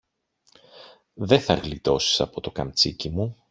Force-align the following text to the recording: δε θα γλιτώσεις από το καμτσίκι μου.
δε 1.13 1.39
θα 1.39 1.53
γλιτώσεις 1.53 2.19
από 2.21 2.41
το 2.41 2.51
καμτσίκι 2.51 3.09
μου. 3.09 3.37